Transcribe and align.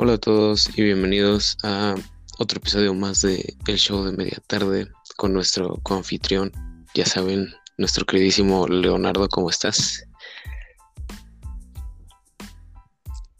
Hola 0.00 0.12
a 0.12 0.18
todos 0.18 0.68
y 0.78 0.82
bienvenidos 0.84 1.58
a 1.64 1.96
otro 2.38 2.58
episodio 2.58 2.94
más 2.94 3.22
de 3.22 3.56
El 3.66 3.78
Show 3.78 4.04
de 4.04 4.12
Media 4.12 4.40
Tarde 4.46 4.86
con 5.16 5.32
nuestro 5.32 5.74
coanfitrión, 5.82 6.52
ya 6.94 7.04
saben, 7.04 7.52
nuestro 7.78 8.06
queridísimo 8.06 8.68
Leonardo, 8.68 9.28
¿cómo 9.28 9.50
estás? 9.50 10.06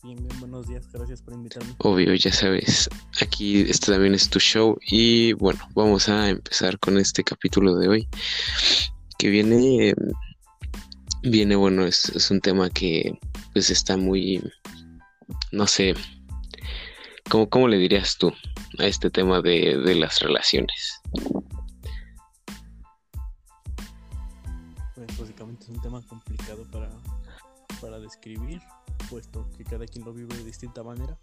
Bien, 0.02 0.16
bien, 0.16 0.40
buenos 0.40 0.66
días, 0.66 0.90
gracias 0.92 1.22
por 1.22 1.34
invitarme. 1.34 1.76
Obvio, 1.78 2.12
ya 2.14 2.32
sabes, 2.32 2.90
aquí 3.22 3.60
este 3.60 3.92
también 3.92 4.16
es 4.16 4.28
tu 4.28 4.40
show 4.40 4.76
y 4.84 5.34
bueno, 5.34 5.60
vamos 5.76 6.08
a 6.08 6.28
empezar 6.28 6.76
con 6.80 6.98
este 6.98 7.22
capítulo 7.22 7.76
de 7.76 7.86
hoy 7.86 8.08
que 9.16 9.28
viene, 9.28 9.94
viene, 11.22 11.54
bueno, 11.54 11.86
es, 11.86 12.08
es 12.16 12.32
un 12.32 12.40
tema 12.40 12.68
que 12.68 13.16
pues 13.52 13.70
está 13.70 13.96
muy, 13.96 14.42
no 15.52 15.68
sé, 15.68 15.94
¿Cómo, 17.28 17.48
¿Cómo, 17.50 17.68
le 17.68 17.76
dirías 17.76 18.16
tú 18.16 18.32
a 18.78 18.86
este 18.86 19.10
tema 19.10 19.42
de, 19.42 19.76
de 19.76 19.94
las 19.94 20.20
relaciones? 20.20 21.00
Pues 24.94 25.18
básicamente 25.18 25.64
es 25.64 25.68
un 25.68 25.80
tema 25.82 26.00
complicado 26.06 26.64
para, 26.70 26.88
para 27.80 27.98
describir, 27.98 28.60
puesto 29.10 29.46
que 29.56 29.64
cada 29.64 29.86
quien 29.86 30.04
lo 30.06 30.14
vive 30.14 30.34
de 30.36 30.44
distinta 30.44 30.82
manera, 30.82 31.18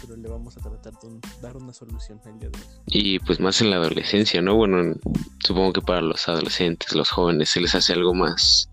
pero 0.00 0.16
le 0.16 0.28
vamos 0.28 0.56
a 0.56 0.60
tratar 0.60 0.94
de 1.00 1.20
dar 1.42 1.56
una 1.56 1.74
solución 1.74 2.20
el 2.24 2.38
día 2.38 2.48
de 2.48 2.58
hoy. 2.58 2.64
Y 2.86 3.18
pues 3.18 3.38
más 3.38 3.60
en 3.60 3.70
la 3.70 3.76
adolescencia, 3.76 4.40
¿no? 4.40 4.54
Bueno, 4.56 4.94
supongo 5.44 5.74
que 5.74 5.82
para 5.82 6.00
los 6.00 6.26
adolescentes, 6.26 6.94
los 6.94 7.10
jóvenes, 7.10 7.50
se 7.50 7.60
les 7.60 7.74
hace 7.74 7.92
algo 7.92 8.14
más 8.14 8.70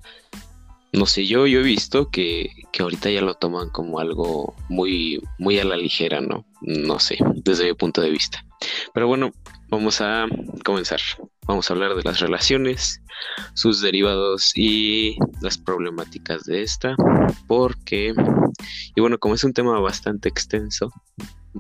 no 0.94 1.06
sé, 1.06 1.26
yo, 1.26 1.48
yo 1.48 1.60
he 1.60 1.64
visto 1.64 2.10
que, 2.10 2.50
que, 2.72 2.82
ahorita 2.82 3.10
ya 3.10 3.22
lo 3.22 3.36
toman 3.36 3.70
como 3.70 4.00
algo 4.00 4.56
muy, 4.70 5.22
muy 5.38 5.60
a 5.60 5.66
la 5.66 5.78
ligera, 5.78 6.22
¿no? 6.22 6.46
No 6.62 7.00
sé, 7.00 7.18
desde 7.36 7.66
mi 7.66 7.74
punto 7.74 8.02
de 8.02 8.10
vista. 8.10 8.44
Pero 8.94 9.08
bueno, 9.08 9.32
vamos 9.70 10.02
a 10.02 10.28
comenzar. 10.64 11.00
Vamos 11.46 11.70
a 11.70 11.74
hablar 11.74 11.96
de 11.96 12.04
las 12.04 12.20
relaciones, 12.20 13.02
sus 13.54 13.82
derivados 13.82 14.52
y 14.56 15.18
las 15.42 15.58
problemáticas 15.58 16.44
de 16.44 16.62
esta, 16.64 16.96
porque, 17.48 18.14
y 18.96 19.02
bueno, 19.02 19.18
como 19.18 19.36
es 19.36 19.44
un 19.46 19.54
tema 19.54 19.80
bastante 19.80 20.28
extenso, 20.28 20.92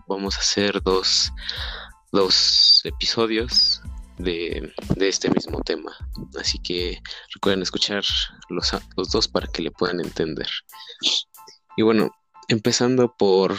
vamos 0.08 0.36
a 0.36 0.42
hacer 0.42 0.81
dos, 0.83 1.31
dos 2.11 2.81
episodios 2.83 3.81
de, 4.18 4.73
este 5.00 5.30
mismo 5.30 5.62
tema. 5.62 5.92
Así 6.40 6.60
que 6.60 7.00
recuerden 7.34 7.62
escuchar 7.62 8.04
los, 8.50 8.72
los 8.96 9.12
dos 9.12 9.28
para 9.28 9.48
que 9.48 9.62
le 9.62 9.72
puedan 9.72 10.00
entender. 10.00 10.48
Y 11.76 11.84
bueno, 11.84 12.12
empezando 12.48 13.16
por, 13.18 13.56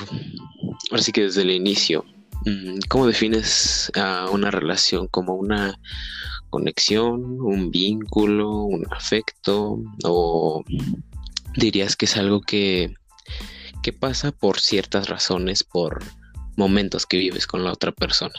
ahora 0.90 1.02
sí 1.02 1.12
que 1.12 1.22
desde 1.22 1.42
el 1.42 1.50
inicio, 1.50 2.04
mm, 2.44 2.80
¿cómo 2.88 3.06
defines 3.06 3.90
a 3.94 4.28
una 4.30 4.50
relación 4.50 5.08
como 5.08 5.34
una 5.34 5.78
conexión, 6.50 7.40
un 7.40 7.70
vínculo, 7.70 8.62
un 8.62 8.86
afecto? 8.90 9.78
¿O 10.04 10.64
dirías 11.56 11.96
que 11.96 12.06
es 12.06 12.16
algo 12.16 12.40
que, 12.40 12.94
que 13.82 13.92
pasa 13.92 14.32
por 14.32 14.60
ciertas 14.60 15.08
razones, 15.08 15.62
por 15.62 16.02
momentos 16.56 17.06
que 17.06 17.18
vives 17.18 17.46
con 17.46 17.64
la 17.64 17.72
otra 17.72 17.92
persona? 17.92 18.34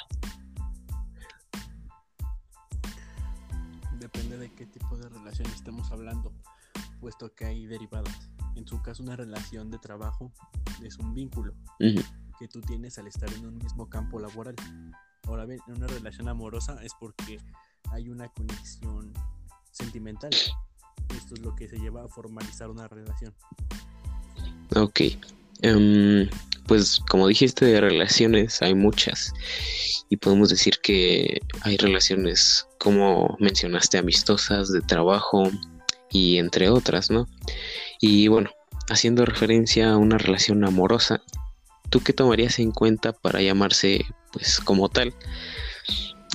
Puesto 6.99 7.33
que 7.33 7.45
hay 7.45 7.65
derivadas. 7.65 8.29
En 8.55 8.67
su 8.67 8.81
caso, 8.81 9.03
una 9.03 9.15
relación 9.15 9.71
de 9.71 9.79
trabajo 9.79 10.31
es 10.83 10.97
un 10.97 11.13
vínculo 11.13 11.53
que 11.79 12.47
tú 12.47 12.61
tienes 12.61 12.97
al 12.97 13.07
estar 13.07 13.31
en 13.33 13.45
un 13.45 13.57
mismo 13.57 13.89
campo 13.89 14.19
laboral. 14.19 14.55
Ahora 15.23 15.45
bien, 15.45 15.59
en 15.67 15.75
una 15.75 15.87
relación 15.87 16.27
amorosa 16.27 16.81
es 16.83 16.93
porque 16.99 17.39
hay 17.91 18.09
una 18.09 18.27
conexión 18.29 19.13
sentimental. 19.71 20.31
Esto 21.15 21.33
es 21.35 21.41
lo 21.41 21.55
que 21.55 21.67
se 21.67 21.77
lleva 21.77 22.03
a 22.03 22.07
formalizar 22.07 22.69
una 22.69 22.87
relación. 22.87 23.33
Ok. 24.75 25.01
Em, 25.61 26.29
pues 26.67 27.01
como 27.09 27.27
dijiste 27.27 27.65
de 27.65 27.81
relaciones, 27.81 28.61
hay 28.61 28.75
muchas. 28.75 29.33
Y 30.09 30.17
podemos 30.17 30.49
decir 30.49 30.79
que 30.81 31.41
hay 31.61 31.77
relaciones, 31.77 32.67
como 32.77 33.35
mencionaste, 33.39 33.97
amistosas, 33.97 34.71
de 34.71 34.81
trabajo 34.81 35.49
y 36.11 36.37
entre 36.37 36.69
otras, 36.69 37.09
¿no? 37.09 37.27
Y 37.99 38.27
bueno, 38.27 38.49
haciendo 38.89 39.25
referencia 39.25 39.91
a 39.91 39.97
una 39.97 40.17
relación 40.17 40.63
amorosa, 40.63 41.21
¿tú 41.89 42.01
qué 42.01 42.13
tomarías 42.13 42.59
en 42.59 42.71
cuenta 42.71 43.13
para 43.13 43.41
llamarse 43.41 44.05
pues 44.31 44.59
como 44.59 44.89
tal? 44.89 45.13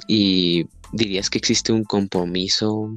Y 0.07 0.67
dirías 0.93 1.31
que 1.31 1.39
existe 1.39 1.73
un 1.73 1.85
compromiso, 1.85 2.91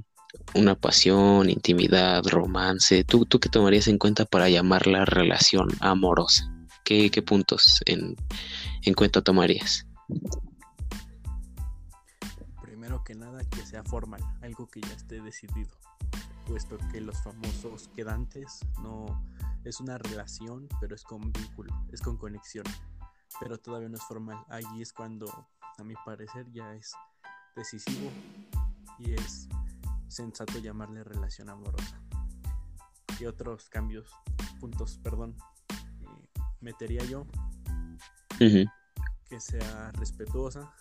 una 0.55 0.75
pasión, 0.75 1.49
intimidad, 1.49 2.25
romance. 2.25 3.03
¿Tú, 3.03 3.25
tú 3.25 3.39
qué 3.39 3.49
tomarías 3.49 3.87
en 3.87 3.97
cuenta 3.97 4.25
para 4.25 4.49
llamarla 4.49 5.05
relación 5.05 5.69
amorosa? 5.79 6.51
¿Qué, 6.83 7.09
qué 7.09 7.21
puntos 7.21 7.81
en, 7.85 8.15
en 8.83 8.93
cuenta 8.93 9.21
tomarías? 9.21 9.85
Primero 12.61 13.03
que 13.03 13.13
nada, 13.15 13.43
que 13.49 13.65
sea 13.65 13.83
formal, 13.83 14.21
algo 14.41 14.67
que 14.67 14.81
ya 14.81 14.93
esté 14.93 15.21
decidido, 15.21 15.71
puesto 16.47 16.77
que 16.91 17.01
los 17.01 17.21
famosos 17.21 17.89
quedantes 17.95 18.59
no 18.81 19.23
es 19.63 19.79
una 19.81 19.97
relación, 19.97 20.67
pero 20.79 20.95
es 20.95 21.03
con 21.03 21.31
vínculo, 21.31 21.73
es 21.91 22.01
con 22.01 22.17
conexión, 22.17 22.63
pero 23.39 23.57
todavía 23.57 23.89
no 23.89 23.97
es 23.97 24.03
formal. 24.03 24.37
Allí 24.49 24.81
es 24.81 24.93
cuando, 24.93 25.27
a 25.77 25.83
mi 25.83 25.95
parecer, 26.05 26.45
ya 26.51 26.73
es 26.73 26.93
decisivo 27.55 28.09
y 28.99 29.13
es 29.13 29.49
sensato 30.07 30.59
llamarle 30.59 31.03
relación 31.03 31.49
amorosa. 31.49 32.01
Y 33.19 33.25
otros 33.25 33.67
cambios, 33.69 34.09
puntos, 34.59 34.99
perdón, 35.03 35.35
eh, 35.69 36.29
metería 36.61 37.03
yo 37.03 37.27
que 38.37 39.39
sea 39.39 39.91
respetuosa, 39.93 40.71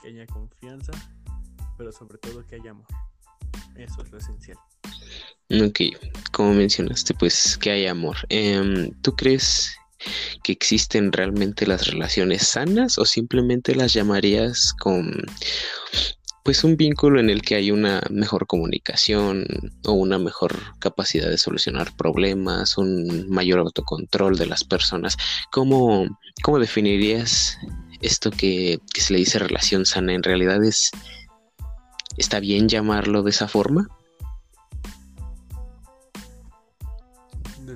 que 0.00 0.08
haya 0.08 0.26
confianza, 0.26 0.92
pero 1.76 1.90
sobre 1.90 2.18
todo 2.18 2.46
que 2.46 2.56
haya 2.56 2.70
amor. 2.70 2.86
Eso 3.74 4.02
es 4.02 4.12
lo 4.12 4.18
esencial. 4.18 4.58
Ok, 5.50 5.80
como 6.30 6.52
mencionaste, 6.52 7.14
pues 7.14 7.56
que 7.56 7.70
haya 7.70 7.92
amor. 7.92 8.16
Em, 8.28 8.90
¿Tú 9.00 9.16
crees 9.16 9.74
que 10.42 10.52
existen 10.52 11.10
realmente 11.10 11.66
las 11.66 11.86
relaciones 11.86 12.48
sanas 12.48 12.98
o 12.98 13.06
simplemente 13.06 13.74
las 13.74 13.94
llamarías 13.94 14.74
con 14.74 15.10
pues 16.44 16.64
un 16.64 16.76
vínculo 16.76 17.20
en 17.20 17.30
el 17.30 17.42
que 17.42 17.56
hay 17.56 17.70
una 17.70 18.02
mejor 18.10 18.46
comunicación 18.46 19.46
o 19.84 19.92
una 19.92 20.18
mejor 20.18 20.56
capacidad 20.78 21.28
de 21.28 21.36
solucionar 21.36 21.94
problemas, 21.96 22.78
un 22.78 23.28
mayor 23.28 23.58
autocontrol 23.58 24.38
de 24.38 24.46
las 24.46 24.64
personas. 24.64 25.16
¿Cómo, 25.50 26.06
cómo 26.42 26.58
definirías 26.58 27.58
esto 28.00 28.30
que, 28.30 28.80
que, 28.94 29.00
se 29.00 29.12
le 29.12 29.18
dice 29.18 29.38
relación 29.38 29.84
sana? 29.84 30.14
¿En 30.14 30.22
realidad 30.22 30.64
es 30.64 30.90
está 32.16 32.40
bien 32.40 32.68
llamarlo 32.68 33.22
de 33.22 33.30
esa 33.30 33.48
forma? 33.48 33.88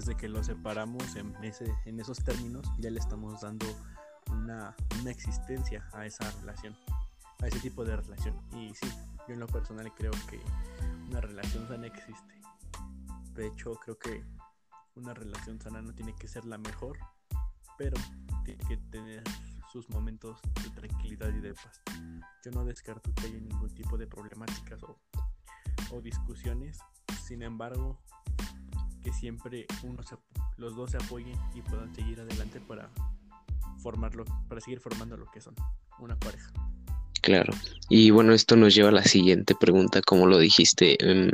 Desde 0.02 0.16
que 0.16 0.28
lo 0.28 0.42
separamos 0.42 1.14
en, 1.14 1.32
ese, 1.44 1.72
en 1.84 2.00
esos 2.00 2.24
términos, 2.24 2.66
ya 2.78 2.90
le 2.90 2.98
estamos 2.98 3.40
dando 3.40 3.66
una, 4.32 4.74
una 5.00 5.10
existencia 5.12 5.88
a 5.92 6.04
esa 6.04 6.28
relación 6.40 6.76
a 7.40 7.46
ese 7.46 7.60
tipo 7.60 7.84
de 7.84 7.94
relación. 7.94 8.34
Y 8.50 8.74
sí, 8.74 8.88
yo 9.28 9.34
en 9.34 9.38
lo 9.38 9.46
personal 9.46 9.94
creo 9.94 10.10
que 10.28 10.40
una 11.08 11.20
relación 11.20 11.68
sana 11.68 11.86
existe. 11.86 12.40
De 13.34 13.46
hecho, 13.46 13.74
creo 13.74 13.96
que 13.96 14.24
una 14.96 15.14
relación 15.14 15.60
sana 15.60 15.80
no 15.80 15.94
tiene 15.94 16.16
que 16.16 16.26
ser 16.26 16.46
la 16.46 16.58
mejor, 16.58 16.98
pero 17.78 17.96
tiene 18.44 18.64
que 18.64 18.78
tener 18.78 19.22
sus 19.72 19.88
momentos 19.88 20.40
de 20.64 20.70
tranquilidad 20.70 21.28
y 21.28 21.38
de 21.38 21.54
paz. 21.54 21.80
Yo 22.44 22.50
no 22.50 22.64
descarto 22.64 23.14
que 23.14 23.26
haya 23.26 23.38
ningún 23.38 23.72
tipo 23.72 23.96
de 23.96 24.08
problemáticas 24.08 24.82
o, 24.82 24.98
o 25.92 26.00
discusiones, 26.00 26.80
sin 27.24 27.42
embargo, 27.42 28.00
que 29.02 29.12
siempre 29.12 29.66
uno 29.82 30.02
se, 30.02 30.16
los 30.56 30.76
dos 30.76 30.90
se 30.92 30.96
apoyen 30.96 31.38
y 31.54 31.62
puedan 31.62 31.94
seguir 31.94 32.20
adelante 32.20 32.60
para 32.60 32.90
formarlo, 33.82 34.24
para 34.48 34.60
seguir 34.60 34.80
formando 34.80 35.16
lo 35.16 35.26
que 35.26 35.40
son 35.40 35.54
una 35.98 36.18
pareja. 36.18 36.52
Claro. 37.22 37.54
Y 37.88 38.10
bueno, 38.10 38.34
esto 38.34 38.56
nos 38.56 38.74
lleva 38.74 38.88
a 38.88 38.92
la 38.92 39.04
siguiente 39.04 39.54
pregunta, 39.54 40.02
como 40.02 40.26
lo 40.26 40.38
dijiste, 40.38 40.96
em, 41.00 41.30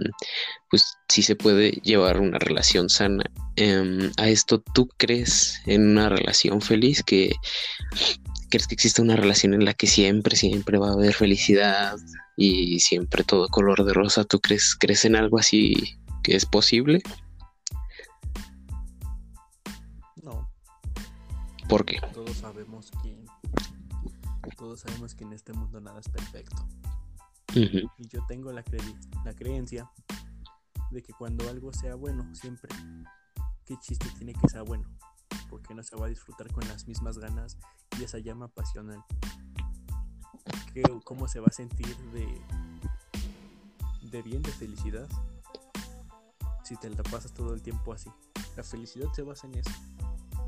pues 0.70 0.98
si 1.08 1.22
se 1.22 1.34
puede 1.34 1.70
llevar 1.82 2.20
una 2.20 2.38
relación 2.38 2.90
sana. 2.90 3.24
Em, 3.56 4.12
a 4.18 4.28
esto, 4.28 4.60
¿tú 4.60 4.88
crees 4.98 5.62
en 5.64 5.88
una 5.88 6.10
relación 6.10 6.60
feliz? 6.60 7.02
¿Que, 7.02 7.34
¿Crees 8.50 8.66
que 8.66 8.74
existe 8.74 9.00
una 9.00 9.16
relación 9.16 9.54
en 9.54 9.64
la 9.64 9.72
que 9.72 9.86
siempre, 9.86 10.36
siempre 10.36 10.78
va 10.78 10.90
a 10.90 10.92
haber 10.92 11.14
felicidad 11.14 11.96
y 12.36 12.80
siempre 12.80 13.24
todo 13.24 13.48
color 13.48 13.84
de 13.84 13.94
rosa? 13.94 14.24
¿Tú 14.24 14.40
crees, 14.40 14.76
crees 14.78 15.06
en 15.06 15.16
algo 15.16 15.38
así 15.38 15.96
que 16.22 16.36
es 16.36 16.44
posible? 16.44 17.02
¿Por 21.68 21.84
qué? 21.84 22.00
Todos 22.14 22.36
sabemos 22.38 22.90
que 23.02 23.24
todos 24.56 24.80
sabemos 24.80 25.14
que 25.14 25.24
en 25.24 25.32
este 25.32 25.52
mundo 25.52 25.80
nada 25.80 26.00
es 26.00 26.08
perfecto. 26.08 26.66
Y 27.54 28.08
yo 28.08 28.24
tengo 28.26 28.50
la, 28.52 28.64
la 29.24 29.34
creencia 29.34 29.90
de 30.90 31.02
que 31.02 31.12
cuando 31.12 31.48
algo 31.48 31.72
sea 31.72 31.94
bueno, 31.94 32.34
siempre, 32.34 32.74
¿qué 33.64 33.76
chiste 33.80 34.06
tiene 34.16 34.32
que 34.32 34.48
ser 34.48 34.62
bueno? 34.62 34.84
Porque 35.50 35.74
no 35.74 35.82
se 35.82 35.96
va 35.96 36.06
a 36.06 36.08
disfrutar 36.08 36.50
con 36.52 36.66
las 36.68 36.86
mismas 36.86 37.18
ganas 37.18 37.58
y 37.98 38.04
esa 38.04 38.18
llama 38.18 38.48
pasional. 38.48 39.04
¿Cómo 41.04 41.26
se 41.28 41.40
va 41.40 41.46
a 41.48 41.52
sentir 41.52 41.96
de, 42.12 42.40
de 44.10 44.22
bien, 44.22 44.42
de 44.42 44.52
felicidad? 44.52 45.08
Si 46.64 46.76
te 46.76 46.88
la 46.90 47.02
pasas 47.02 47.32
todo 47.32 47.54
el 47.54 47.62
tiempo 47.62 47.92
así. 47.92 48.10
La 48.56 48.62
felicidad 48.62 49.12
se 49.12 49.22
basa 49.22 49.46
en 49.46 49.56
eso. 49.56 49.70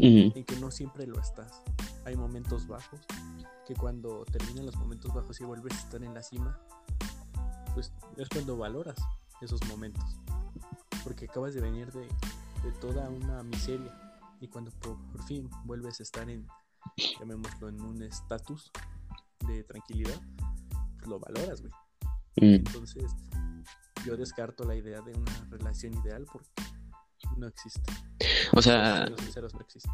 En 0.02 0.44
que 0.44 0.56
no 0.56 0.70
siempre 0.70 1.06
lo 1.06 1.20
estás. 1.20 1.62
Hay 2.04 2.16
momentos 2.16 2.66
bajos 2.66 3.00
que 3.66 3.74
cuando 3.74 4.24
terminan 4.24 4.66
los 4.66 4.76
momentos 4.76 5.12
bajos 5.12 5.40
y 5.40 5.44
vuelves 5.44 5.74
a 5.74 5.78
estar 5.78 6.02
en 6.02 6.14
la 6.14 6.22
cima, 6.22 6.58
pues 7.74 7.92
es 8.16 8.28
cuando 8.28 8.56
valoras 8.56 8.96
esos 9.40 9.62
momentos. 9.68 10.04
Porque 11.04 11.26
acabas 11.26 11.54
de 11.54 11.60
venir 11.60 11.92
de, 11.92 12.08
toda 12.80 13.08
una 13.08 13.42
miseria. 13.42 13.94
Y 14.40 14.48
cuando 14.48 14.70
por, 14.72 14.96
fin 15.26 15.48
vuelves 15.64 16.00
a 16.00 16.02
estar 16.02 16.28
en, 16.30 16.46
llamémoslo, 17.18 17.68
en 17.68 17.80
un 17.80 18.02
estatus 18.02 18.70
de 19.46 19.64
tranquilidad, 19.64 20.20
pues 20.96 21.08
lo 21.08 21.20
valoras, 21.20 21.60
güey. 21.60 21.72
Mm. 22.36 22.54
Entonces, 22.54 23.04
yo 24.06 24.16
descarto 24.16 24.64
la 24.64 24.76
idea 24.76 25.00
de 25.02 25.12
una 25.12 25.46
relación 25.50 25.94
ideal 26.02 26.26
porque 26.32 26.48
no 27.36 27.48
existe. 27.48 27.92
O 28.52 28.62
sea, 28.62 29.06
los 29.06 29.20
sinceros 29.20 29.54
no 29.54 29.60
existen. 29.60 29.92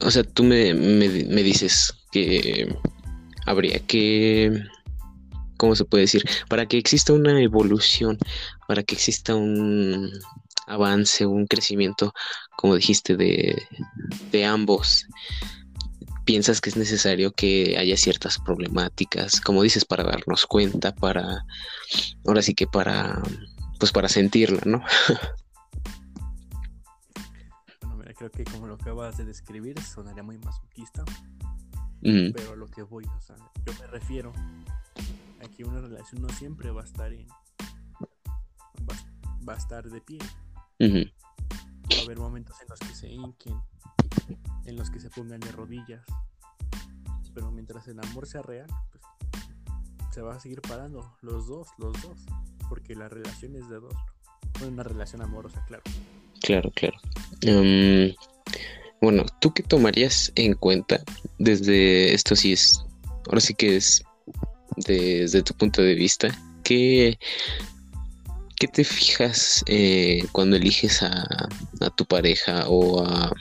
O 0.00 0.10
sea, 0.10 0.24
tú 0.24 0.44
me, 0.44 0.74
me, 0.74 1.08
me 1.08 1.42
dices 1.42 1.94
que 2.12 2.74
habría 3.46 3.78
que 3.80 4.64
¿cómo 5.58 5.76
se 5.76 5.84
puede 5.84 6.04
decir? 6.04 6.24
Para 6.48 6.64
que 6.64 6.78
exista 6.78 7.12
una 7.12 7.38
evolución, 7.42 8.16
para 8.66 8.82
que 8.82 8.94
exista 8.94 9.34
un 9.34 10.10
avance, 10.66 11.26
un 11.26 11.46
crecimiento, 11.46 12.14
como 12.56 12.76
dijiste, 12.76 13.16
de, 13.16 13.60
de 14.32 14.44
ambos. 14.46 15.06
¿Piensas 16.24 16.60
que 16.60 16.70
es 16.70 16.76
necesario 16.76 17.32
que 17.32 17.76
haya 17.78 17.96
ciertas 17.96 18.38
problemáticas, 18.38 19.40
como 19.40 19.62
dices, 19.62 19.84
para 19.84 20.04
darnos 20.04 20.46
cuenta, 20.46 20.94
para, 20.94 21.44
ahora 22.26 22.42
sí 22.42 22.54
que 22.54 22.66
para, 22.66 23.22
pues 23.78 23.92
para 23.92 24.08
sentirla, 24.08 24.60
¿no? 24.64 24.82
bueno, 28.18 28.30
creo 28.30 28.30
que 28.30 28.44
como 28.44 28.66
lo 28.66 28.74
acabas 28.74 29.16
de 29.16 29.24
describir, 29.24 29.80
sonaría 29.80 30.22
muy 30.22 30.38
masoquista, 30.38 31.04
pero 32.00 32.56
lo 32.56 32.66
que 32.66 32.82
voy, 32.82 33.04
o 33.04 33.20
sea, 33.20 33.36
yo 33.64 33.72
me 33.80 33.86
refiero 33.86 34.32
aquí 35.44 35.62
una 35.62 35.80
relación 35.80 36.22
no 36.22 36.28
siempre 36.30 36.70
va 36.70 36.82
a 36.82 36.84
estar 36.84 37.12
en 37.12 37.26
va, 39.48 39.54
a 39.54 39.56
estar 39.56 39.88
de 39.88 40.00
pie. 40.00 40.18
Va 40.80 42.00
a 42.00 42.04
haber 42.04 42.18
momentos 42.18 42.56
en 42.60 42.68
los 42.68 42.78
que 42.80 42.94
se 42.94 43.08
hinquen 43.08 43.60
en 44.66 44.76
los 44.76 44.90
que 44.90 45.00
se 45.00 45.10
pongan 45.10 45.40
de 45.40 45.50
rodillas 45.52 46.04
pero 47.34 47.50
mientras 47.50 47.88
el 47.88 47.98
amor 48.00 48.26
sea 48.26 48.42
real 48.42 48.68
pues, 48.90 49.02
se 50.12 50.22
va 50.22 50.34
a 50.34 50.40
seguir 50.40 50.60
parando 50.60 51.16
los 51.22 51.46
dos 51.46 51.68
los 51.78 52.00
dos 52.02 52.26
porque 52.68 52.94
la 52.94 53.08
relación 53.08 53.56
es 53.56 53.68
de 53.68 53.80
dos 53.80 53.94
una 54.66 54.82
relación 54.82 55.22
amorosa 55.22 55.64
claro 55.66 55.82
claro 56.48 56.70
claro 56.74 56.96
em, 57.42 58.14
bueno 59.02 59.26
tú 59.38 59.52
qué 59.52 59.62
tomarías 59.62 60.32
en 60.34 60.54
cuenta 60.54 61.04
desde 61.38 62.14
esto 62.14 62.34
sí 62.34 62.54
es 62.54 62.82
ahora 63.26 63.40
sí 63.40 63.52
que 63.52 63.76
es 63.76 64.02
desde 64.86 65.42
tu 65.42 65.54
punto 65.54 65.82
de 65.82 65.94
vista, 65.94 66.28
¿qué, 66.62 67.18
qué 68.56 68.68
te 68.68 68.84
fijas 68.84 69.64
eh, 69.66 70.24
cuando 70.32 70.56
eliges 70.56 71.02
a, 71.02 71.48
a, 71.80 71.90
tu 71.90 72.04
pareja 72.04 72.68
o 72.68 73.04
a... 73.04 73.32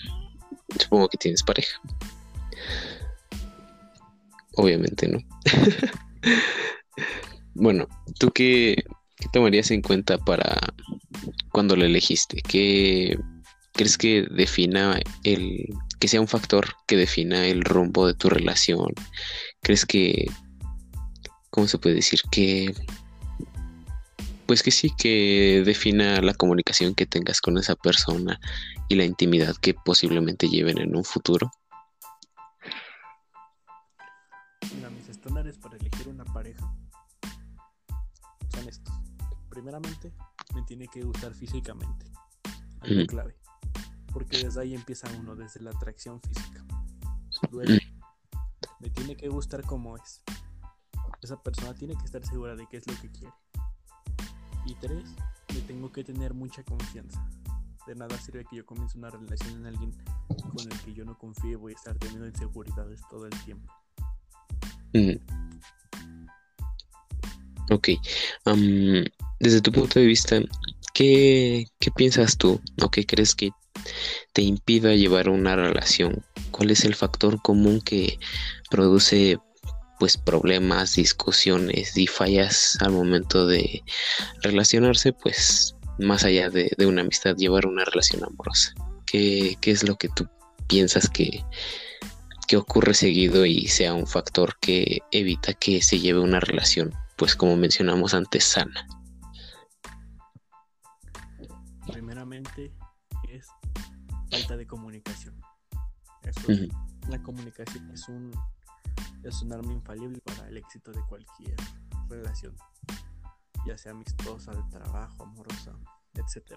Supongo 0.79 1.09
que 1.09 1.17
tienes 1.17 1.43
pareja. 1.43 1.79
Obviamente, 4.55 5.07
¿no? 5.07 5.19
bueno, 7.53 7.87
¿tú 8.19 8.31
qué, 8.31 8.83
qué 9.17 9.27
tomarías 9.33 9.71
en 9.71 9.81
cuenta 9.81 10.17
para 10.17 10.57
cuando 11.51 11.75
la 11.75 11.85
elegiste? 11.85 12.41
¿Qué 12.41 13.17
crees 13.73 13.97
que 13.97 14.25
defina 14.31 14.99
el... 15.23 15.65
que 15.99 16.07
sea 16.07 16.21
un 16.21 16.27
factor 16.27 16.67
que 16.87 16.95
defina 16.95 17.45
el 17.45 17.63
rumbo 17.63 18.07
de 18.07 18.13
tu 18.13 18.29
relación? 18.29 18.93
¿Crees 19.61 19.85
que 19.85 20.27
¿cómo 21.57 21.67
se 21.67 21.79
puede 21.79 21.95
decir? 21.95 22.19
Que, 22.31 22.71
pues 24.45 24.61
que 24.61 24.69
sí, 24.69 24.91
que 24.95 25.63
defina 25.65 26.21
la 26.21 26.35
comunicación 26.35 26.93
que 26.93 27.07
tengas 27.07 27.41
con 27.41 27.57
esa 27.57 27.75
persona 27.75 28.39
y 28.87 28.95
la 28.95 29.05
intimidad 29.05 29.55
que 29.59 29.73
posiblemente 29.73 30.49
lleven 30.49 30.77
en 30.77 30.95
un 30.95 31.03
futuro. 31.03 31.49
Primeramente, 39.67 40.13
me 40.55 40.61
tiene 40.61 40.87
que 40.87 41.01
gustar 41.01 41.33
físicamente. 41.33 42.05
Algo 42.79 43.05
clave. 43.05 43.35
Porque 44.13 44.37
desde 44.37 44.61
ahí 44.61 44.73
empieza 44.73 45.09
uno, 45.19 45.35
desde 45.35 45.59
la 45.59 45.71
atracción 45.71 46.21
física. 46.21 46.63
Luego, 47.51 47.73
me 48.79 48.89
tiene 48.91 49.17
que 49.17 49.27
gustar 49.27 49.63
como 49.63 49.97
es 49.97 50.21
esa 51.21 51.43
persona 51.43 51.73
tiene 51.73 51.97
que 51.97 52.05
estar 52.05 52.25
segura 52.25 52.55
de 52.55 52.65
qué 52.67 52.77
es 52.77 52.87
lo 52.87 52.93
que 53.01 53.11
quiere. 53.11 53.33
Y 54.65 54.75
tres, 54.75 55.03
le 55.53 55.59
tengo 55.63 55.91
que 55.91 56.05
tener 56.05 56.33
mucha 56.33 56.63
confianza. 56.63 57.27
De 57.85 57.95
nada 57.95 58.17
sirve 58.19 58.45
que 58.45 58.55
yo 58.55 58.65
comience 58.65 58.97
una 58.97 59.09
relación 59.09 59.53
con 59.55 59.65
alguien 59.65 59.91
con 60.55 60.71
el 60.71 60.79
que 60.79 60.93
yo 60.93 61.03
no 61.03 61.17
confíe, 61.17 61.57
voy 61.57 61.73
a 61.73 61.75
estar 61.75 61.97
teniendo 61.97 62.25
inseguridades 62.25 63.01
todo 63.09 63.25
el 63.25 63.37
tiempo. 63.43 63.73
Ok. 67.69 67.89
desde 69.39 69.61
tu 69.61 69.71
punto 69.71 69.99
de 69.99 70.05
vista, 70.05 70.39
¿qué, 70.93 71.67
¿qué 71.79 71.91
piensas 71.91 72.37
tú 72.37 72.61
o 72.81 72.89
qué 72.89 73.05
crees 73.05 73.35
que 73.35 73.51
te 74.33 74.41
impida 74.41 74.95
llevar 74.95 75.29
una 75.29 75.55
relación? 75.55 76.23
¿Cuál 76.51 76.71
es 76.71 76.85
el 76.85 76.95
factor 76.95 77.41
común 77.41 77.81
que 77.81 78.17
produce 78.69 79.37
pues 79.99 80.17
problemas, 80.17 80.95
discusiones 80.95 81.97
y 81.97 82.07
fallas 82.07 82.77
al 82.81 82.91
momento 82.91 83.47
de 83.47 83.83
relacionarse, 84.43 85.13
pues 85.13 85.75
más 85.97 86.23
allá 86.23 86.49
de, 86.49 86.71
una 86.85 87.01
amistad, 87.01 87.35
llevar 87.35 87.65
una 87.65 87.83
relación 87.85 88.23
amorosa. 88.23 88.73
¿Qué, 89.05 89.57
es 89.63 89.87
lo 89.87 89.95
que 89.95 90.09
tú 90.09 90.27
piensas 90.67 91.09
que, 91.09 91.43
que 92.47 92.57
ocurre 92.57 92.93
seguido 92.93 93.45
y 93.45 93.67
sea 93.67 93.93
un 93.93 94.05
factor 94.05 94.57
que 94.59 94.99
evita 95.11 95.53
que 95.53 95.81
se 95.81 95.99
lleve 95.99 96.19
una 96.19 96.39
relación, 96.39 96.93
pues 97.17 97.35
como 97.35 97.57
mencionamos 97.57 98.13
antes, 98.13 98.43
sana? 98.45 98.87
Primeramente 101.91 102.71
es 103.27 103.47
falta 104.29 104.55
de 104.55 104.67
comunicación. 104.67 105.41
La 107.09 107.21
comunicación 107.23 107.89
es 107.91 108.07
un 108.07 108.31
es 109.23 109.41
un 109.41 109.51
arma 109.51 109.73
infalible 109.73 110.21
para 110.21 110.47
el 110.47 110.57
éxito 110.57 110.91
de 110.91 111.01
cualquier 111.07 111.55
relación, 112.07 112.55
ya 113.65 113.77
sea 113.77 113.91
amistosa, 113.91 114.51
de 114.51 114.63
trabajo, 114.69 115.23
amorosa, 115.23 115.73
etc. 116.13 116.55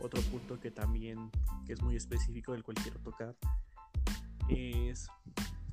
Otro 0.00 0.20
punto 0.22 0.58
que 0.58 0.70
también 0.70 1.30
que 1.64 1.74
es 1.74 1.82
muy 1.82 1.96
específico 1.96 2.52
del 2.52 2.64
cual 2.64 2.76
quiero 2.82 2.98
tocar 3.00 3.36
es 4.48 5.06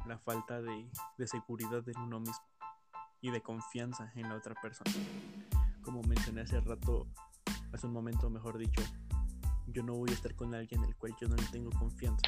la 0.06 0.20
falta 0.20 0.62
de, 0.62 0.89
de 1.18 1.27
seguridad 1.27 1.88
en 1.89 1.98
uno 2.00 2.20
mismo 2.20 2.50
y 3.21 3.31
de 3.31 3.41
confianza 3.41 4.11
en 4.15 4.29
la 4.29 4.35
otra 4.35 4.55
persona. 4.61 4.91
Como 5.81 6.01
mencioné 6.03 6.41
hace 6.41 6.59
rato, 6.61 7.07
hace 7.73 7.88
un 7.88 7.93
momento 7.93 8.29
mejor 8.29 8.57
dicho, 8.57 8.81
yo 9.67 9.83
no 9.83 9.95
voy 9.95 10.09
a 10.11 10.13
estar 10.13 10.35
con 10.35 10.53
alguien 10.55 10.83
el 10.83 10.95
cual 10.95 11.15
yo 11.19 11.27
no 11.27 11.35
le 11.35 11.45
tengo 11.45 11.69
confianza. 11.71 12.27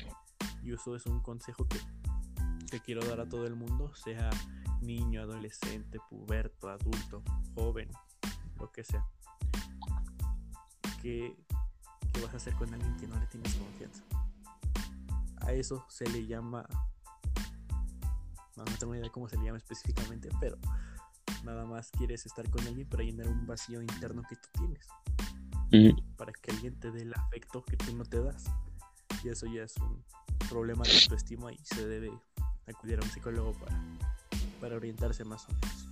Y 0.63 0.73
eso 0.73 0.95
es 0.95 1.05
un 1.05 1.21
consejo 1.21 1.67
que 1.67 1.79
que 2.71 2.79
quiero 2.79 3.05
dar 3.05 3.19
a 3.19 3.27
todo 3.27 3.45
el 3.45 3.55
mundo, 3.55 3.93
sea 3.93 4.29
niño, 4.81 5.21
adolescente, 5.21 5.99
puberto, 6.09 6.69
adulto, 6.69 7.21
joven, 7.53 7.89
lo 8.57 8.71
que 8.71 8.85
sea. 8.85 9.05
¿Qué, 11.01 11.35
vas 12.23 12.33
a 12.33 12.37
hacer 12.37 12.53
con 12.55 12.73
alguien 12.73 12.95
que 12.95 13.07
no 13.07 13.19
le 13.19 13.27
tienes 13.27 13.53
confianza? 13.55 14.03
A 15.41 15.51
eso 15.51 15.85
se 15.89 16.09
le 16.09 16.25
llama... 16.25 16.65
No, 18.55 18.65
no 18.65 18.77
tengo 18.77 18.93
idea 18.93 19.03
de 19.03 19.11
cómo 19.11 19.29
se 19.29 19.37
le 19.37 19.45
llama 19.45 19.57
específicamente, 19.57 20.29
pero 20.39 20.57
nada 21.43 21.65
más 21.65 21.91
quieres 21.91 22.25
estar 22.25 22.49
con 22.49 22.65
alguien 22.67 22.87
para 22.87 23.03
llenar 23.03 23.27
un 23.27 23.45
vacío 23.47 23.81
interno 23.81 24.23
que 24.29 24.35
tú 24.35 24.49
tienes. 24.53 24.87
Para 26.17 26.33
que 26.33 26.51
alguien 26.51 26.79
te 26.79 26.91
dé 26.91 27.03
el 27.03 27.13
afecto 27.13 27.63
que 27.63 27.77
tú 27.77 27.95
no 27.95 28.03
te 28.03 28.21
das. 28.21 28.43
Y 29.23 29.29
eso 29.29 29.45
ya 29.45 29.63
es 29.63 29.77
un, 29.77 30.03
problema 30.49 30.83
de 30.83 30.91
autoestima 30.91 31.51
y 31.53 31.57
se 31.63 31.87
debe 31.87 32.11
acudir 32.67 32.99
a 32.99 33.03
un 33.03 33.09
psicólogo 33.09 33.53
para, 33.53 33.79
para 34.59 34.75
orientarse 34.75 35.23
más 35.23 35.45
o 35.47 35.53
menos. 35.53 35.91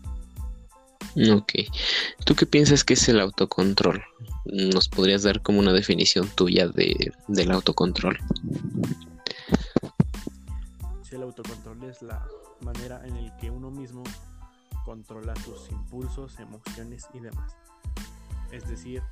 Ok. 1.31 1.53
¿Tú 2.25 2.35
qué 2.35 2.45
piensas 2.45 2.83
que 2.83 2.93
es 2.93 3.09
el 3.09 3.19
autocontrol? 3.19 4.03
¿Nos 4.45 4.89
podrías 4.89 5.23
dar 5.23 5.41
como 5.41 5.59
una 5.59 5.73
definición 5.73 6.29
tuya 6.35 6.67
de, 6.67 7.11
del 7.27 7.51
autocontrol? 7.51 8.17
El 11.19 11.23
autocontrol 11.23 11.83
es 11.83 12.01
la 12.01 12.25
manera 12.61 13.05
en 13.05 13.25
la 13.25 13.35
que 13.35 13.51
uno 13.51 13.69
mismo 13.69 14.03
controla 14.85 15.35
sus 15.35 15.69
impulsos, 15.69 16.39
emociones 16.39 17.09
y 17.13 17.19
demás. 17.19 17.57
Es 18.53 18.65
decir, 18.69 19.03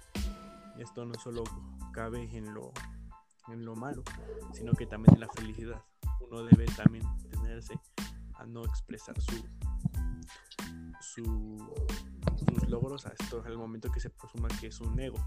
esto 0.80 1.04
no 1.04 1.16
solo 1.16 1.44
cabe 1.92 2.24
en 2.32 2.54
lo, 2.54 2.72
en 3.50 3.66
lo 3.66 3.76
malo, 3.76 4.04
sino 4.54 4.72
que 4.72 4.86
también 4.86 5.16
en 5.16 5.20
la 5.20 5.28
felicidad. 5.28 5.84
Uno 6.22 6.44
debe 6.44 6.64
también 6.78 7.04
tenerse 7.30 7.78
a 8.36 8.46
no 8.46 8.64
expresar 8.64 9.20
su, 9.20 9.44
sus 11.02 12.70
logros 12.70 13.06
hasta 13.06 13.50
el 13.50 13.58
momento 13.58 13.92
que 13.92 14.00
se 14.00 14.10
presuma 14.12 14.48
que 14.62 14.68
es 14.68 14.80
un 14.80 14.98
ego. 14.98 15.18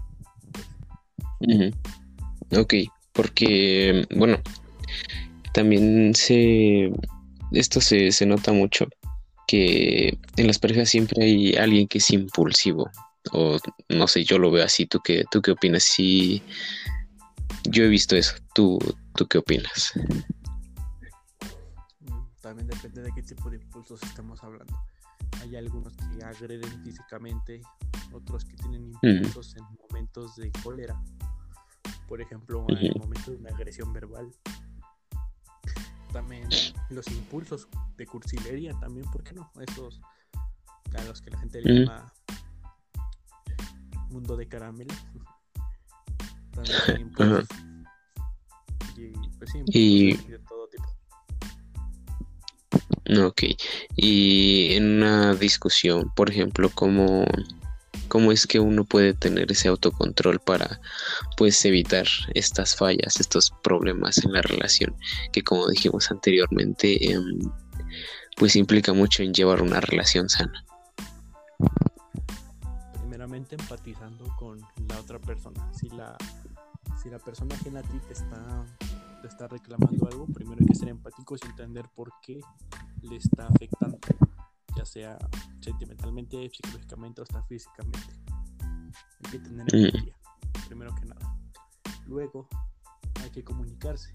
Ok, 2.57 2.73
porque, 3.13 4.07
bueno, 4.15 4.37
también 5.53 6.13
se. 6.15 6.91
Esto 7.51 7.81
se, 7.81 8.11
se 8.11 8.25
nota 8.25 8.53
mucho 8.53 8.87
que 9.47 10.17
en 10.37 10.47
las 10.47 10.59
parejas 10.59 10.89
siempre 10.89 11.25
hay 11.25 11.53
alguien 11.55 11.87
que 11.87 11.97
es 11.97 12.09
impulsivo. 12.11 12.89
O 13.33 13.57
no 13.89 14.07
sé, 14.07 14.23
yo 14.23 14.39
lo 14.39 14.49
veo 14.49 14.63
así. 14.63 14.85
¿Tú 14.85 14.99
qué, 15.03 15.25
tú 15.29 15.41
qué 15.41 15.51
opinas? 15.51 15.83
Sí, 15.83 16.41
yo 17.69 17.83
he 17.83 17.89
visto 17.89 18.15
eso. 18.15 18.35
¿Tú, 18.55 18.79
¿Tú 19.15 19.27
qué 19.27 19.37
opinas? 19.39 19.93
También 22.41 22.67
depende 22.67 23.01
de 23.03 23.11
qué 23.13 23.21
tipo 23.21 23.49
de 23.49 23.57
impulsos 23.57 24.01
estamos 24.03 24.41
hablando. 24.43 24.73
Hay 25.41 25.55
algunos 25.55 25.95
que 25.97 26.23
agreden 26.23 26.83
físicamente, 26.83 27.61
otros 28.13 28.45
que 28.45 28.55
tienen 28.55 28.93
impulsos 29.01 29.55
en 29.57 29.63
momentos 29.89 30.35
de 30.37 30.51
cólera. 30.63 31.01
Por 32.07 32.21
ejemplo, 32.21 32.65
en 32.69 32.77
el 32.77 32.95
momento 32.95 33.31
de 33.31 33.37
una 33.37 33.49
agresión 33.49 33.93
verbal 33.93 34.31
también 36.11 36.47
los 36.89 37.07
impulsos 37.07 37.67
de 37.97 38.05
cursilería 38.05 38.73
también, 38.79 39.09
¿por 39.11 39.23
qué 39.23 39.33
no? 39.33 39.51
Esos 39.59 40.01
a 40.97 41.03
los 41.05 41.21
que 41.21 41.31
la 41.31 41.39
gente 41.39 41.61
le 41.61 41.85
llama 41.85 42.13
mundo 44.11 44.35
de 44.35 44.47
caramelo. 44.47 44.93
También 46.53 47.07
impulsos. 47.07 47.47
Y 48.97 49.11
pues 49.39 49.51
sí, 49.51 50.13
de 50.27 50.39
todo 50.39 50.67
tipo. 50.67 50.85
Ok. 53.25 53.43
Y 53.95 54.73
en 54.73 54.97
una 54.97 55.33
discusión, 55.33 56.11
por 56.15 56.29
ejemplo, 56.29 56.69
como 56.69 57.25
cómo 58.11 58.33
es 58.33 58.45
que 58.45 58.59
uno 58.59 58.83
puede 58.83 59.13
tener 59.13 59.49
ese 59.53 59.69
autocontrol 59.69 60.41
para 60.41 60.81
pues 61.37 61.63
evitar 61.63 62.05
estas 62.33 62.75
fallas, 62.75 63.21
estos 63.21 63.51
problemas 63.63 64.17
en 64.25 64.33
la 64.33 64.41
relación 64.41 64.93
que 65.31 65.41
como 65.41 65.69
dijimos 65.69 66.11
anteriormente 66.11 67.09
em, 67.09 67.39
pues 68.35 68.57
implica 68.57 68.91
mucho 68.91 69.23
en 69.23 69.33
llevar 69.33 69.61
una 69.61 69.79
relación 69.79 70.27
sana. 70.27 70.65
Primeramente 72.99 73.55
empatizando 73.55 74.25
con 74.37 74.59
la 74.89 74.99
otra 74.99 75.17
persona. 75.17 75.71
Si 75.71 75.87
la, 75.89 76.17
si 77.01 77.09
la 77.09 77.19
persona 77.19 77.55
ajena 77.55 77.79
a 77.79 77.83
ti 77.83 77.97
te 78.07 78.13
está, 78.13 78.65
te 79.21 79.27
está 79.29 79.47
reclamando 79.47 80.05
algo, 80.07 80.27
primero 80.27 80.57
hay 80.59 80.65
que 80.65 80.75
ser 80.75 80.89
empático 80.89 81.37
y 81.41 81.47
entender 81.47 81.85
por 81.95 82.11
qué 82.21 82.41
le 83.03 83.15
está 83.15 83.47
afectando 83.47 83.99
ya 84.81 84.85
sea 84.85 85.17
sentimentalmente, 85.59 86.49
psicológicamente 86.49 87.21
o 87.21 87.23
hasta 87.23 87.43
físicamente. 87.43 88.13
Hay 89.23 89.31
que 89.31 89.39
tener 89.39 89.75
empatía, 89.75 90.15
primero 90.67 90.95
que 90.95 91.05
nada. 91.05 91.37
Luego 92.07 92.47
hay 93.21 93.29
que 93.29 93.43
comunicarse 93.43 94.13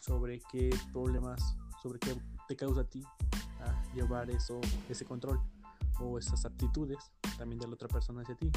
sobre 0.00 0.40
qué 0.50 0.70
problemas, 0.92 1.56
sobre 1.82 1.98
qué 1.98 2.16
te 2.48 2.56
causa 2.56 2.80
a 2.80 2.84
ti 2.84 3.04
a 3.60 3.94
llevar 3.94 4.30
eso, 4.30 4.60
ese 4.88 5.04
control 5.04 5.40
o 6.00 6.18
esas 6.18 6.46
actitudes 6.46 7.12
también 7.36 7.58
de 7.58 7.66
la 7.66 7.74
otra 7.74 7.88
persona 7.88 8.22
hacia 8.22 8.34
ti. 8.34 8.50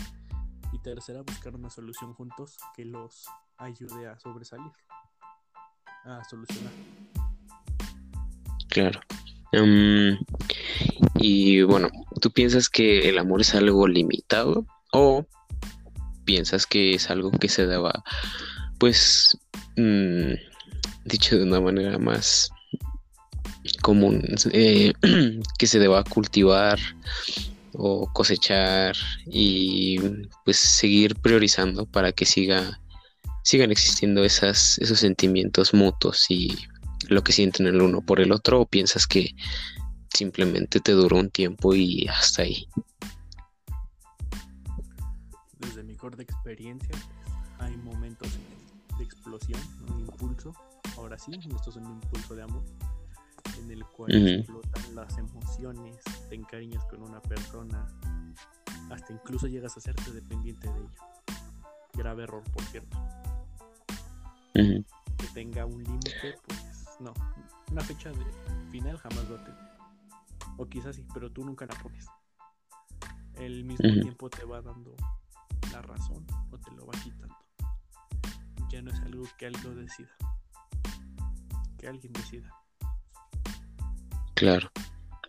Y 0.72 0.80
tercera, 0.80 1.22
buscar 1.22 1.56
una 1.56 1.70
solución 1.70 2.14
juntos 2.14 2.56
que 2.76 2.86
los 2.86 3.26
ayude 3.58 4.08
a 4.08 4.18
sobresalir, 4.20 4.72
a 6.06 6.24
solucionar. 6.24 6.72
Claro. 8.70 9.02
Em, 9.52 10.16
y 11.22 11.62
bueno, 11.64 11.90
¿tú 12.22 12.32
piensas 12.32 12.70
que 12.70 13.10
el 13.10 13.18
amor 13.18 13.42
es 13.42 13.56
algo 13.56 13.88
limitado 13.88 14.66
o 14.92 15.26
piensas 16.26 16.66
que 16.66 16.92
es 16.92 17.10
algo 17.10 17.32
que 17.32 17.50
se 17.50 17.66
daba, 17.66 18.04
pues, 18.78 19.38
mm, 19.76 20.34
dicho 21.06 21.38
de 21.38 21.44
una 21.44 21.60
manera 21.60 21.98
más 21.98 22.50
común, 23.82 24.24
eh, 24.52 24.94
que 25.58 25.68
se 25.68 25.80
deba 25.80 26.04
cultivar 26.04 26.80
o 27.74 28.12
cosechar 28.14 28.96
y 29.28 30.00
pues 30.44 30.58
seguir 30.58 31.16
priorizando 31.16 31.86
para 31.86 32.12
que 32.12 32.26
siga 32.26 32.80
sigan 33.44 33.72
existiendo 33.72 34.24
esas, 34.24 34.78
esos 34.80 35.00
sentimientos 35.00 35.74
mutuos 35.74 36.26
y 36.30 36.56
lo 37.08 37.24
que 37.24 37.32
sienten 37.32 37.68
el 37.68 37.82
uno 37.82 38.02
por 38.02 38.20
el 38.20 38.32
otro 38.32 38.62
o 38.62 38.66
piensas 38.66 39.08
que 39.08 39.34
simplemente 40.14 40.80
te 40.80 40.92
duró 40.92 41.18
un 41.18 41.30
tiempo 41.30 41.74
y 41.74 42.08
hasta 42.08 42.44
ahí? 42.44 42.68
Desde 45.60 45.84
mi 45.84 45.96
corta 45.96 46.22
experiencia, 46.22 46.96
hay 47.60 47.76
momentos 47.78 48.30
de 48.98 49.04
explosión, 49.04 49.60
un 49.90 50.00
impulso. 50.00 50.54
Ahora 50.98 51.18
sí, 51.18 51.32
esto 51.34 51.70
es 51.70 51.76
un 51.76 51.86
impulso 51.86 52.36
de 52.36 52.44
amor, 52.44 52.64
en 53.58 53.72
el 53.72 53.86
cual 53.86 54.12
explotan 54.12 54.96
las 54.96 55.18
emociones, 55.18 55.98
te 56.30 56.36
encariñas 56.36 56.84
con 56.86 57.04
una 57.04 57.22
persona, 57.22 57.88
hasta 58.90 59.14
incluso 59.14 59.48
llegas 59.48 59.76
a 59.76 59.80
hacerte 59.80 60.12
dependiente 60.12 60.68
de 60.68 60.80
ella. 60.80 60.92
Grave 61.94 62.24
error, 62.24 62.44
por 62.52 62.64
cierto. 62.64 62.98
Que 64.54 65.28
tenga 65.34 65.66
un 65.66 65.84
límite, 65.84 66.36
pues 66.46 66.60
no, 67.00 67.14
una 67.72 67.82
fecha 67.82 68.10
de 68.10 68.26
final 68.72 68.98
jamás 68.98 69.32
va 69.32 69.40
a 69.40 69.44
tener. 69.44 69.69
O 70.60 70.68
quizás 70.68 70.98
sí, 70.98 71.08
pero 71.14 71.32
tú 71.32 71.46
nunca 71.46 71.66
la 71.66 71.74
pones. 71.82 72.06
El 73.36 73.64
mismo 73.64 73.94
tiempo 74.02 74.30
te 74.30 74.44
va 74.44 74.62
dando 74.62 74.94
la 75.72 75.82
razón 75.82 76.28
o 76.52 76.58
te 76.58 76.72
lo 76.72 76.86
va 76.86 76.92
quitando. 77.02 77.38
Ya 78.70 78.82
no 78.82 78.92
es 78.92 79.00
algo 79.00 79.24
que 79.38 79.46
algo 79.46 79.70
decida. 79.70 80.10
Que 81.78 81.88
alguien 81.88 82.12
decida. 82.12 82.54
Claro. 84.36 84.70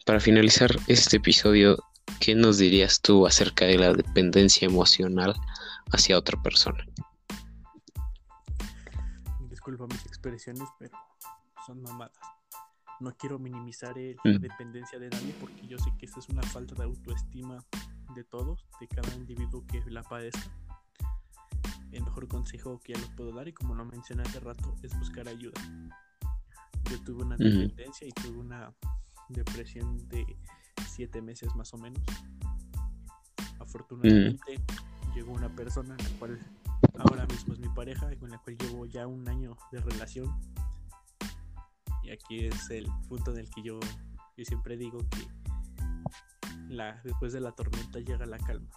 Para 0.04 0.18
finalizar 0.18 0.70
este 0.88 1.18
episodio, 1.18 1.78
¿qué 2.18 2.34
nos 2.34 2.58
dirías 2.58 3.00
tú 3.00 3.24
acerca 3.24 3.66
de 3.66 3.78
la 3.78 3.92
dependencia 3.92 4.66
emocional 4.66 5.32
hacia 5.92 6.18
otra 6.18 6.42
persona? 6.42 6.84
Disculpa 9.48 9.86
mis 9.86 10.04
expresiones, 10.06 10.68
pero 10.80 10.98
son 11.64 11.80
mamadas. 11.82 12.18
No 13.00 13.16
quiero 13.16 13.38
minimizar 13.38 13.96
la 13.96 14.32
mm. 14.32 14.40
dependencia 14.40 14.98
de 14.98 15.08
nadie 15.08 15.34
porque 15.40 15.66
yo 15.66 15.78
sé 15.78 15.90
que 15.98 16.06
esta 16.06 16.20
es 16.20 16.28
una 16.28 16.42
falta 16.42 16.74
de 16.74 16.84
autoestima 16.84 17.64
de 18.14 18.24
todos, 18.24 18.66
de 18.80 18.88
cada 18.88 19.14
individuo 19.14 19.64
que 19.66 19.82
la 19.90 20.02
padezca. 20.02 20.50
El 21.92 22.04
mejor 22.04 22.28
consejo 22.28 22.80
que 22.80 22.92
ya 22.92 23.00
les 23.00 23.08
puedo 23.10 23.32
dar, 23.32 23.48
y 23.48 23.52
como 23.52 23.74
lo 23.74 23.84
mencioné 23.84 24.22
hace 24.22 24.38
rato, 24.40 24.76
es 24.82 24.96
buscar 24.98 25.28
ayuda. 25.28 25.60
Yo 26.90 27.02
tuve 27.02 27.24
una 27.24 27.36
dependencia 27.36 28.06
y 28.06 28.12
tuve 28.12 28.38
una 28.38 28.72
depresión 29.28 30.08
de 30.08 30.24
siete 30.86 31.22
meses 31.22 31.54
más 31.56 31.72
o 31.74 31.78
menos. 31.78 32.02
Afortunadamente 33.58 34.60
llegó 35.14 35.32
una 35.32 35.54
persona, 35.54 35.96
la 35.96 36.18
cual 36.18 36.38
ahora 36.98 37.26
mismo 37.26 37.54
es 37.54 37.60
mi 37.60 37.68
pareja, 37.68 38.14
con 38.16 38.30
la 38.30 38.38
cual 38.38 38.56
llevo 38.58 38.86
ya 38.86 39.06
un 39.06 39.28
año 39.28 39.56
de 39.72 39.80
relación 39.80 40.32
y 42.10 42.12
aquí 42.12 42.46
es 42.46 42.70
el 42.70 42.86
punto 43.08 43.30
en 43.30 43.38
el 43.38 43.50
que 43.50 43.62
yo, 43.62 43.78
yo 44.36 44.44
siempre 44.44 44.76
digo 44.76 44.98
que 45.10 45.28
la, 46.68 47.00
después 47.04 47.32
de 47.32 47.40
la 47.40 47.52
tormenta 47.52 48.00
llega 48.00 48.26
la 48.26 48.38
calma. 48.38 48.68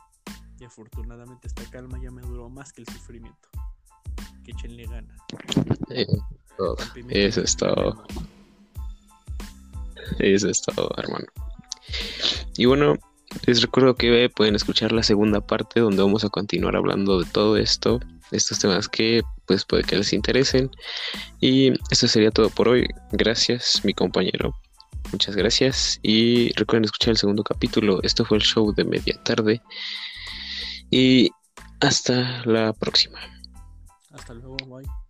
Y 0.60 0.66
afortunadamente 0.66 1.48
esta 1.48 1.64
calma 1.72 2.00
ya 2.02 2.12
me 2.12 2.22
duró 2.22 2.50
más 2.50 2.72
que 2.72 2.82
el 2.82 2.88
sufrimiento. 2.88 3.50
Que 4.44 4.52
echenle 4.52 4.86
ganas. 4.86 5.18
Eso 7.10 7.42
es 7.42 7.58
todo. 7.58 8.04
Eso 10.20 10.50
es 10.50 10.62
todo, 10.62 10.92
hermano. 10.98 11.26
Y 12.56 12.66
bueno, 12.66 12.96
les 13.48 13.64
recuerdo 13.64 13.96
que 13.96 14.30
pueden 14.30 14.56
escuchar 14.56 14.92
la 14.92 15.02
segunda 15.02 15.42
parte 15.42 15.80
donde 15.80 16.04
vamos 16.04 16.24
a 16.24 16.30
continuar 16.30 16.76
hablando 16.76 17.20
de 17.20 17.26
todo 17.26 17.58
esto, 17.58 18.00
estos 18.32 18.60
temas 18.60 18.88
que 18.88 19.24
pues 19.46 19.66
puede 19.66 19.84
que 19.84 19.96
les 19.96 20.14
interesen. 20.14 20.72
Y 21.40 21.74
eso 21.92 22.08
sería 22.08 22.32
todo 22.32 22.50
por 22.50 22.70
hoy. 22.70 22.88
Gracias, 23.12 23.82
mi 23.84 23.94
compañero. 23.94 24.56
Muchas 25.12 25.36
gracias 25.36 26.00
y 26.02 26.52
recuerden 26.54 26.86
escuchar 26.86 27.12
el 27.12 27.18
segundo 27.18 27.44
capítulo. 27.44 28.02
Esto 28.04 28.26
fue 28.26 28.38
el 28.38 28.44
show 28.44 28.74
de 28.74 28.84
media 28.84 29.22
tarde. 29.24 29.62
Y 30.90 31.30
hasta 31.80 32.46
la 32.46 32.74
próxima. 32.74 33.20
Hasta 34.12 34.34
luego, 34.34 34.58
bye. 34.68 35.03